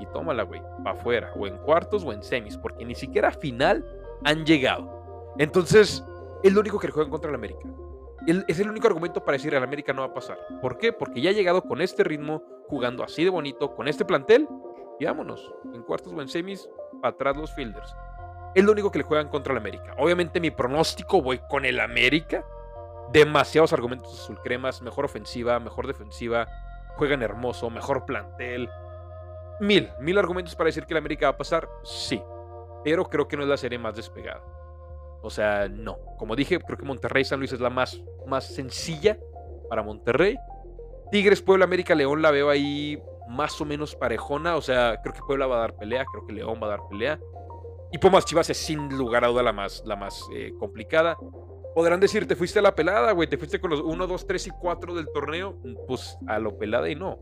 y 0.01 0.05
tómala, 0.07 0.43
güey, 0.43 0.61
para 0.83 0.97
afuera, 0.97 1.31
o 1.37 1.47
en 1.47 1.55
cuartos 1.59 2.03
o 2.03 2.11
en 2.11 2.21
semis, 2.23 2.57
porque 2.57 2.83
ni 2.83 2.95
siquiera 2.95 3.31
final 3.31 3.85
han 4.25 4.45
llegado. 4.45 5.33
Entonces, 5.37 6.03
es 6.43 6.53
lo 6.53 6.59
único 6.59 6.79
que 6.79 6.89
juegan 6.89 7.09
contra 7.09 7.29
el 7.29 7.35
América 7.35 7.69
es 8.25 8.59
el 8.59 8.69
único 8.69 8.87
argumento 8.87 9.23
para 9.23 9.37
decir 9.37 9.55
al 9.55 9.63
América 9.63 9.93
no 9.93 10.01
va 10.01 10.07
a 10.07 10.13
pasar. 10.13 10.37
¿Por 10.61 10.77
qué? 10.77 10.93
Porque 10.93 11.21
ya 11.21 11.31
ha 11.31 11.33
llegado 11.33 11.61
con 11.63 11.81
este 11.81 12.03
ritmo, 12.03 12.41
jugando 12.67 13.03
así 13.03 13.23
de 13.23 13.29
bonito, 13.29 13.75
con 13.75 13.87
este 13.87 14.05
plantel, 14.05 14.47
y 14.99 15.05
vámonos, 15.05 15.53
en 15.73 15.83
cuartos 15.83 16.13
o 16.13 16.21
en 16.21 16.29
semis, 16.29 16.69
para 17.01 17.13
atrás 17.13 17.35
los 17.35 17.53
fielders. 17.53 17.93
Es 18.55 18.63
lo 18.63 18.71
único 18.71 18.91
que 18.91 18.99
le 18.99 19.03
juegan 19.03 19.29
contra 19.29 19.51
el 19.51 19.57
América. 19.57 19.95
Obviamente 19.97 20.39
mi 20.39 20.51
pronóstico 20.51 21.21
voy 21.21 21.39
con 21.49 21.65
el 21.65 21.79
América. 21.79 22.45
Demasiados 23.11 23.73
argumentos 23.73 24.21
azul 24.21 24.39
cremas, 24.43 24.81
mejor 24.81 25.05
ofensiva, 25.05 25.59
mejor 25.59 25.87
defensiva, 25.87 26.47
juegan 26.95 27.21
hermoso, 27.21 27.69
mejor 27.69 28.05
plantel. 28.05 28.69
Mil, 29.59 29.89
mil 29.99 30.17
argumentos 30.17 30.55
para 30.55 30.67
decir 30.67 30.85
que 30.85 30.93
el 30.93 30.97
América 30.97 31.27
va 31.27 31.31
a 31.31 31.37
pasar, 31.37 31.69
sí. 31.83 32.21
Pero 32.83 33.05
creo 33.05 33.27
que 33.27 33.37
no 33.37 33.43
es 33.43 33.49
la 33.49 33.57
serie 33.57 33.77
más 33.77 33.95
despegada. 33.95 34.43
O 35.21 35.29
sea, 35.29 35.69
no. 35.69 35.97
Como 36.17 36.35
dije, 36.35 36.59
creo 36.59 36.77
que 36.77 36.85
Monterrey 36.85 37.23
San 37.23 37.39
Luis 37.39 37.53
es 37.53 37.61
la 37.61 37.69
más, 37.69 38.01
más 38.27 38.45
sencilla 38.45 39.17
para 39.69 39.81
Monterrey. 39.81 40.35
Tigres, 41.11 41.41
Puebla, 41.41 41.65
América, 41.65 41.95
León 41.95 42.21
la 42.21 42.31
veo 42.31 42.49
ahí 42.49 43.01
más 43.29 43.59
o 43.61 43.65
menos 43.65 43.95
parejona. 43.95 44.57
O 44.57 44.61
sea, 44.61 44.99
creo 45.01 45.13
que 45.13 45.21
Puebla 45.25 45.47
va 45.47 45.57
a 45.57 45.59
dar 45.59 45.75
pelea, 45.75 46.03
creo 46.11 46.25
que 46.25 46.33
León 46.33 46.59
va 46.61 46.67
a 46.67 46.71
dar 46.71 46.81
pelea. 46.89 47.19
Y 47.91 47.99
Pumas 47.99 48.25
Chivas 48.25 48.49
es 48.49 48.57
sin 48.57 48.89
lugar 48.97 49.23
a 49.23 49.27
duda 49.27 49.43
la 49.43 49.53
más, 49.53 49.83
la 49.85 49.95
más 49.95 50.27
eh, 50.33 50.51
complicada. 50.59 51.15
Podrán 51.73 51.99
decir, 51.99 52.27
te 52.27 52.35
fuiste 52.35 52.59
a 52.59 52.61
la 52.61 52.75
pelada, 52.75 53.11
güey, 53.13 53.27
te 53.27 53.37
fuiste 53.37 53.59
con 53.59 53.71
los 53.71 53.81
1, 53.81 54.07
2, 54.07 54.27
3 54.27 54.47
y 54.47 54.51
4 54.51 54.93
del 54.93 55.07
torneo. 55.11 55.57
Pues 55.87 56.17
a 56.27 56.39
lo 56.39 56.57
pelada 56.57 56.89
y 56.89 56.95
no. 56.95 57.19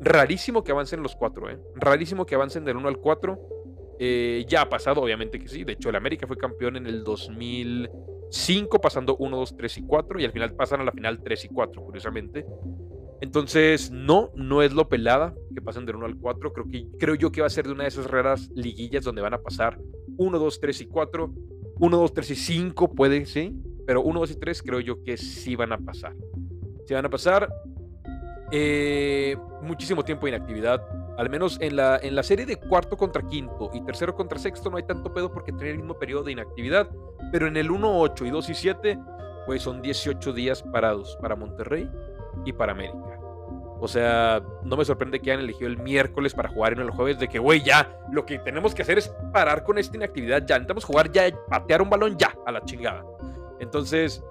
Rarísimo 0.00 0.62
que 0.62 0.72
avancen 0.72 1.02
los 1.02 1.16
4, 1.16 1.50
¿eh? 1.50 1.58
Rarísimo 1.74 2.26
que 2.26 2.34
avancen 2.34 2.64
del 2.64 2.76
1 2.76 2.88
al 2.88 2.98
4. 2.98 3.38
Eh, 4.00 4.44
ya 4.46 4.62
ha 4.62 4.68
pasado, 4.68 5.02
obviamente 5.02 5.38
que 5.38 5.48
sí. 5.48 5.64
De 5.64 5.72
hecho, 5.72 5.88
el 5.88 5.96
América 5.96 6.26
fue 6.26 6.36
campeón 6.36 6.76
en 6.76 6.86
el 6.86 7.02
2005, 7.02 8.80
pasando 8.80 9.16
1, 9.16 9.36
2, 9.36 9.56
3 9.56 9.78
y 9.78 9.82
4. 9.86 10.20
Y 10.20 10.24
al 10.24 10.32
final 10.32 10.54
pasan 10.54 10.80
a 10.80 10.84
la 10.84 10.92
final 10.92 11.20
3 11.22 11.46
y 11.46 11.48
4, 11.48 11.82
curiosamente. 11.82 12.46
Entonces, 13.20 13.90
no, 13.90 14.30
no 14.34 14.62
es 14.62 14.72
lo 14.72 14.88
pelada 14.88 15.34
que 15.54 15.62
pasen 15.62 15.86
del 15.86 15.96
1 15.96 16.06
al 16.06 16.16
4. 16.16 16.52
Creo, 16.52 16.66
que, 16.66 16.86
creo 16.98 17.14
yo 17.14 17.32
que 17.32 17.40
va 17.40 17.46
a 17.46 17.50
ser 17.50 17.66
de 17.66 17.72
una 17.72 17.84
de 17.84 17.88
esas 17.88 18.06
raras 18.06 18.50
liguillas 18.54 19.02
donde 19.02 19.22
van 19.22 19.34
a 19.34 19.38
pasar 19.38 19.80
1, 20.18 20.38
2, 20.38 20.60
3 20.60 20.80
y 20.82 20.86
4. 20.86 21.32
1, 21.80 21.96
2, 21.96 22.12
3 22.12 22.30
y 22.30 22.36
5 22.36 22.94
puede, 22.94 23.26
sí. 23.26 23.56
Pero 23.88 24.02
1, 24.02 24.20
2 24.20 24.30
y 24.30 24.36
3 24.36 24.62
creo 24.62 24.80
yo 24.80 25.02
que 25.02 25.16
sí 25.16 25.56
van 25.56 25.72
a 25.72 25.78
pasar. 25.78 26.14
Sí 26.86 26.92
van 26.92 27.06
a 27.06 27.10
pasar. 27.10 27.48
Eh, 28.52 29.36
muchísimo 29.62 30.04
tiempo 30.04 30.26
de 30.26 30.36
inactividad 30.36 30.80
al 31.18 31.28
menos 31.30 31.58
en 31.60 31.74
la, 31.74 31.98
en 32.00 32.14
la 32.14 32.22
serie 32.22 32.46
de 32.46 32.56
cuarto 32.56 32.96
contra 32.96 33.26
quinto 33.26 33.70
y 33.74 33.80
tercero 33.80 34.14
contra 34.14 34.38
sexto 34.38 34.70
no 34.70 34.76
hay 34.76 34.84
tanto 34.84 35.12
pedo 35.12 35.32
porque 35.32 35.52
tiene 35.52 35.70
el 35.72 35.78
mismo 35.78 35.98
periodo 35.98 36.22
de 36.22 36.32
inactividad. 36.32 36.88
Pero 37.32 37.48
en 37.48 37.56
el 37.56 37.72
1, 37.72 38.00
8 38.00 38.24
y 38.24 38.30
2 38.30 38.50
y 38.50 38.54
7, 38.54 38.98
pues 39.44 39.62
son 39.62 39.82
18 39.82 40.32
días 40.32 40.62
parados 40.62 41.18
para 41.20 41.34
Monterrey 41.34 41.90
y 42.44 42.52
para 42.52 42.70
América. 42.70 43.18
O 43.80 43.88
sea, 43.88 44.40
no 44.62 44.76
me 44.76 44.84
sorprende 44.84 45.18
que 45.18 45.32
hayan 45.32 45.42
elegido 45.42 45.68
el 45.68 45.78
miércoles 45.78 46.34
para 46.34 46.50
jugar 46.50 46.74
en 46.74 46.80
el 46.80 46.90
jueves, 46.90 47.18
de 47.18 47.26
que, 47.26 47.40
güey, 47.40 47.62
ya, 47.64 47.98
lo 48.12 48.24
que 48.24 48.38
tenemos 48.38 48.72
que 48.72 48.82
hacer 48.82 48.98
es 48.98 49.08
parar 49.32 49.64
con 49.64 49.76
esta 49.76 49.96
inactividad 49.96 50.46
ya. 50.46 50.54
Necesitamos 50.54 50.84
jugar 50.84 51.10
ya, 51.10 51.24
patear 51.48 51.82
un 51.82 51.90
balón 51.90 52.16
ya, 52.16 52.32
a 52.46 52.52
la 52.52 52.64
chingada. 52.64 53.04
Entonces, 53.60 54.22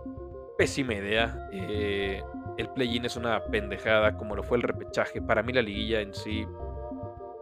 pésima 0.58 0.96
idea. 0.96 1.50
Eh, 1.52 2.22
el 2.58 2.70
play-in 2.70 3.06
es 3.06 3.16
una 3.16 3.44
pendejada, 3.46 4.18
como 4.18 4.36
lo 4.36 4.44
fue 4.44 4.58
el 4.58 4.64
repechaje. 4.64 5.22
Para 5.22 5.44
mí 5.44 5.54
la 5.54 5.62
liguilla 5.62 6.02
en 6.02 6.14
sí 6.14 6.46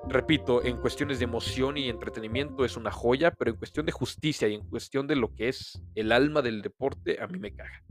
repito, 0.07 0.63
en 0.63 0.77
cuestiones 0.77 1.19
de 1.19 1.25
emoción 1.25 1.77
y 1.77 1.89
entretenimiento 1.89 2.65
es 2.65 2.77
una 2.77 2.91
joya, 2.91 3.31
pero 3.31 3.51
en 3.51 3.57
cuestión 3.57 3.85
de 3.85 3.91
justicia 3.91 4.47
y 4.47 4.55
en 4.55 4.61
cuestión 4.61 5.07
de 5.07 5.15
lo 5.15 5.33
que 5.33 5.49
es 5.49 5.81
el 5.95 6.11
alma 6.11 6.41
del 6.41 6.61
deporte, 6.61 7.21
a 7.21 7.27
mí 7.27 7.39
me 7.39 7.51
caga. 7.53 7.83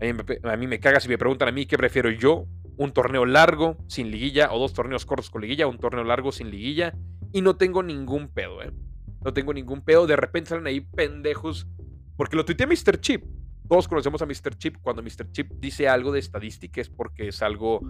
A 0.00 0.56
mí 0.56 0.66
me, 0.66 0.80
caga 0.80 0.98
si 0.98 1.08
me 1.08 1.18
preguntan 1.18 1.48
a 1.48 1.52
mí 1.52 1.66
qué 1.66 1.76
prefiero 1.76 2.10
yo, 2.10 2.46
un 2.76 2.92
torneo 2.92 3.24
largo 3.24 3.76
sin 3.86 4.10
liguilla 4.10 4.52
o 4.52 4.58
dos 4.58 4.72
torneos 4.72 5.06
cortos 5.06 5.30
con 5.30 5.42
liguilla, 5.42 5.66
un 5.66 5.78
torneo 5.78 6.02
largo 6.02 6.32
sin 6.32 6.50
liguilla 6.50 6.94
y 7.32 7.42
no 7.42 7.56
tengo 7.56 7.82
ningún 7.82 8.28
pedo, 8.28 8.62
¿eh? 8.62 8.72
No 9.24 9.32
tengo 9.32 9.54
ningún 9.54 9.84
pedo, 9.84 10.08
de 10.08 10.16
repente 10.16 10.50
salen 10.50 10.66
ahí 10.66 10.80
pendejos, 10.80 11.68
porque 12.16 12.36
lo 12.36 12.44
tuiteé 12.44 12.66
Mr. 12.66 13.00
Chip. 13.00 13.24
Todos 13.68 13.88
conocemos 13.88 14.20
a 14.20 14.26
Mr. 14.26 14.56
Chip. 14.56 14.76
Cuando 14.82 15.02
Mr. 15.02 15.30
Chip 15.30 15.52
dice 15.58 15.88
algo 15.88 16.12
de 16.12 16.18
estadística 16.18 16.80
es 16.80 16.90
porque 16.90 17.28
es 17.28 17.42
algo, 17.42 17.80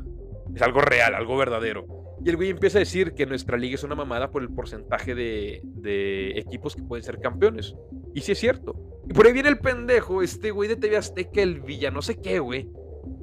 es 0.54 0.62
algo 0.62 0.80
real, 0.80 1.14
algo 1.14 1.36
verdadero. 1.36 1.86
Y 2.24 2.28
el 2.30 2.36
güey 2.36 2.50
empieza 2.50 2.78
a 2.78 2.80
decir 2.80 3.14
que 3.14 3.26
nuestra 3.26 3.56
liga 3.56 3.74
es 3.74 3.82
una 3.82 3.96
mamada 3.96 4.30
por 4.30 4.42
el 4.42 4.48
porcentaje 4.48 5.14
de, 5.14 6.32
equipos 6.36 6.76
que 6.76 6.82
pueden 6.82 7.02
ser 7.02 7.18
campeones. 7.18 7.74
Y 8.14 8.20
sí 8.20 8.32
es 8.32 8.38
cierto. 8.38 8.76
Y 9.08 9.12
por 9.12 9.26
ahí 9.26 9.32
viene 9.32 9.48
el 9.48 9.58
pendejo, 9.58 10.22
este 10.22 10.52
güey 10.52 10.68
de 10.68 10.76
TV 10.76 10.96
Azteca, 10.96 11.42
el 11.42 11.60
Villa, 11.60 11.90
no 11.90 12.00
sé 12.00 12.20
qué, 12.20 12.38
güey. 12.38 12.68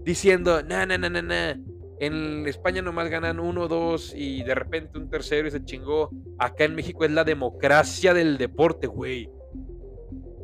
Diciendo, 0.04 0.62
na, 0.64 0.86
na, 0.86 0.98
na, 0.98 1.10
na, 1.10 1.22
na. 1.22 1.60
En 2.02 2.48
España 2.48 2.82
nomás 2.82 3.10
ganan 3.10 3.40
uno, 3.40 3.68
dos 3.68 4.14
y 4.16 4.44
de 4.44 4.56
repente 4.56 4.98
un 4.98 5.10
tercero 5.10 5.48
y 5.48 5.52
se 5.52 5.64
chingó. 5.64 6.10
Acá 6.38 6.66
en 6.66 6.76
México 6.76 7.06
es 7.06 7.12
la 7.12 7.24
democracia 7.24 8.14
del 8.14 8.38
deporte, 8.38 8.88
güey. 8.88 9.30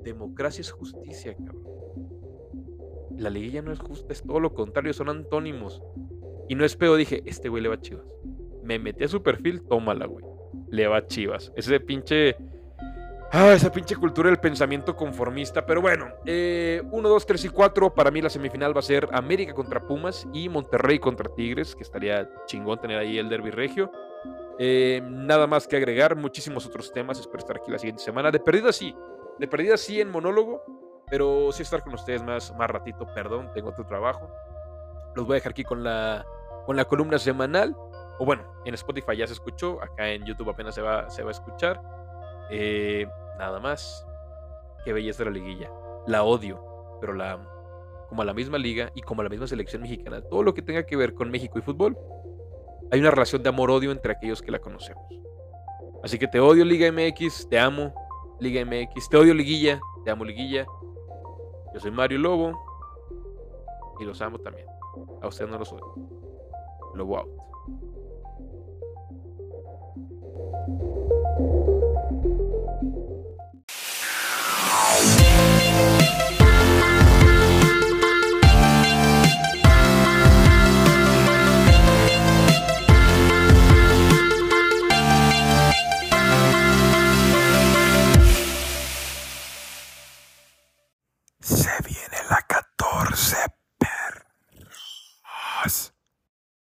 Democracia 0.06 0.62
es 0.62 0.72
justicia, 0.72 1.36
cabrón. 1.36 1.64
La 3.18 3.30
liguilla 3.30 3.62
no 3.62 3.72
es 3.74 3.80
justa, 3.80 4.14
es 4.14 4.24
todo 4.24 4.40
lo 4.40 4.54
contrario, 4.54 4.94
son 4.94 5.10
antónimos. 5.10 5.82
Y 6.48 6.56
no 6.56 6.64
es 6.64 6.76
peor, 6.76 6.98
dije, 6.98 7.24
este 7.26 7.50
güey 7.50 7.62
le 7.62 7.70
va 7.70 7.76
a 7.76 7.82
chivas 7.82 8.06
me 8.66 8.80
metí 8.80 9.04
a 9.04 9.08
su 9.08 9.22
perfil, 9.22 9.62
tómala, 9.62 10.08
güey. 10.08 10.26
Le 10.70 10.88
va 10.88 11.06
chivas. 11.06 11.54
Ese 11.56 11.80
pinche. 11.80 12.36
Ah, 13.32 13.54
esa 13.54 13.72
pinche 13.72 13.96
cultura 13.96 14.30
del 14.30 14.40
pensamiento 14.40 14.96
conformista. 14.96 15.66
Pero 15.66 15.82
bueno, 15.82 16.08
1, 16.26 16.90
2, 16.92 17.26
3 17.26 17.46
y 17.46 17.50
4. 17.50 17.94
Para 17.94 18.12
mí 18.12 18.22
la 18.22 18.30
semifinal 18.30 18.76
va 18.76 18.80
a 18.80 18.84
ser 18.84 19.08
América 19.12 19.54
contra 19.54 19.86
Pumas 19.86 20.28
y 20.34 20.50
Monterrey 20.50 21.00
contra 21.00 21.34
Tigres, 21.34 21.76
que 21.76 21.84
estaría 21.84 22.30
chingón 22.48 22.80
tener 22.80 22.98
ahí 22.98 23.18
el 23.18 23.30
derby 23.30 23.52
regio. 23.52 23.92
Eh, 24.58 25.02
nada 25.04 25.48
más 25.48 25.68
que 25.68 25.76
agregar, 25.76 26.16
muchísimos 26.16 26.66
otros 26.66 26.92
temas. 26.92 27.20
Espero 27.20 27.40
estar 27.40 27.58
aquí 27.58 27.72
la 27.72 27.78
siguiente 27.78 28.04
semana. 28.04 28.32
De 28.32 28.40
perdida 28.40 28.72
sí, 28.74 28.96
de 29.39 29.48
perdida 29.48 29.77
sí 29.77 30.00
en 30.00 30.12
monólogo, 30.12 30.63
pero 31.10 31.51
sí 31.51 31.63
estar 31.63 31.84
con 31.84 31.94
ustedes 31.94 32.24
más, 32.24 32.56
más 32.56 32.70
ratito. 32.70 33.06
Perdón, 33.13 33.51
tengo 33.54 33.70
otro 33.70 33.86
trabajo. 33.86 34.30
Los 35.15 35.25
voy 35.25 35.34
a 35.34 35.36
dejar 35.36 35.51
aquí 35.51 35.63
con 35.63 35.84
la, 35.84 36.25
con 36.65 36.75
la 36.75 36.86
columna 36.86 37.18
semanal. 37.20 37.75
O 38.20 38.25
bueno, 38.25 38.44
en 38.65 38.74
Spotify 38.74 39.18
ya 39.18 39.27
se 39.27 39.34
escuchó, 39.34 39.82
acá 39.82 40.10
en 40.10 40.25
YouTube 40.25 40.50
apenas 40.50 40.74
se 40.75 40.82
va, 40.82 41.10
se 41.10 41.24
va 41.24 41.30
a 41.30 41.32
escuchar. 41.32 41.82
Eh, 42.50 43.08
nada 43.38 43.60
más. 43.60 44.06
Qué 44.84 44.94
belleza 44.94 45.25
la 45.25 45.32
liguilla. 45.32 45.70
La 46.08 46.24
odio, 46.24 46.98
pero 47.01 47.13
la 47.13 47.34
amo. 47.34 47.50
Como 48.08 48.22
a 48.22 48.25
la 48.25 48.34
misma 48.34 48.58
liga 48.58 48.92
y 48.94 49.01
como 49.01 49.22
a 49.22 49.24
la 49.24 49.30
misma 49.30 49.48
selección 49.48 49.82
mexicana. 49.82 50.22
Todo 50.22 50.44
lo 50.44 50.54
que 50.54 50.62
tenga 50.62 50.86
que 50.86 50.96
ver 50.96 51.13
con 51.13 51.32
México 51.32 51.58
y 51.58 51.62
fútbol, 51.62 51.98
hay 52.92 53.00
una 53.00 53.10
relación 53.10 53.42
de 53.42 53.50
amor-odio 53.50 53.92
entre 53.92 54.13
aquellos 54.13 54.42
que 54.42 54.51
la 54.51 54.60
conocemos. 54.60 55.04
Así 56.04 56.20
que 56.20 56.27
te 56.27 56.39
odio 56.39 56.63
Liga 56.63 56.92
MX, 56.92 57.50
te 57.50 57.58
amo 57.58 57.94
Liga 58.39 58.65
MX, 58.65 59.10
te 59.10 59.18
odio 59.18 59.34
Liguilla, 59.34 59.80
te 60.04 60.12
amo 60.12 60.25
Liguilla. 60.25 60.65
Yo 61.74 61.80
soy 61.80 61.92
Mario 61.92 62.20
Lobo 62.20 62.54
y 64.00 64.04
los 64.04 64.22
amo 64.22 64.38
también. 64.39 64.68
A 65.22 65.27
usted 65.27 65.48
no 65.48 65.58
los 65.58 65.72
odio. 65.72 65.96
Lobo 66.96 67.18
out. 67.20 67.30